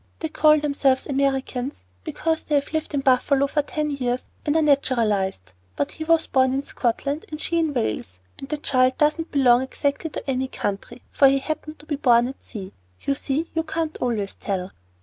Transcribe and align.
They 0.17 0.29
call 0.29 0.59
themselves 0.59 1.05
Americans 1.05 1.85
because 2.03 2.41
they 2.41 2.55
have 2.55 2.73
lived 2.73 2.95
in 2.95 3.01
Buffalo 3.01 3.45
for 3.45 3.61
ten 3.61 3.91
years 3.91 4.23
and 4.43 4.55
are 4.55 4.61
naturalized; 4.63 5.53
but 5.75 5.91
he 5.91 6.03
was 6.03 6.25
born 6.25 6.55
in 6.55 6.63
Scotland 6.63 7.25
and 7.29 7.39
she 7.39 7.59
in 7.59 7.71
Wales, 7.71 8.19
and 8.39 8.49
the 8.49 8.57
child 8.57 8.97
doesn't 8.97 9.31
belong 9.31 9.61
exactly 9.61 10.09
to 10.09 10.27
any 10.27 10.47
country, 10.47 11.03
for 11.11 11.27
he 11.27 11.37
happened 11.37 11.77
to 11.77 11.85
be 11.85 11.97
born 11.97 12.27
at 12.27 12.43
sea. 12.43 12.73
You 13.01 13.13
see 13.13 13.51
you 13.53 13.61
can't 13.61 13.95
always 13.97 14.33
tell." 14.33 14.71